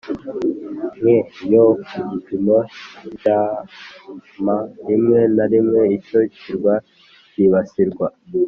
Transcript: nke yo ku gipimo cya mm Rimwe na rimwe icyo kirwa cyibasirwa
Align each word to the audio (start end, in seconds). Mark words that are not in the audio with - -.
nke 0.99 1.17
yo 1.53 1.63
ku 1.87 1.97
gipimo 2.11 2.57
cya 3.21 3.39
mm 4.43 4.47
Rimwe 4.87 5.19
na 5.35 5.45
rimwe 5.51 5.79
icyo 5.97 6.19
kirwa 6.37 6.73
cyibasirwa 7.31 8.07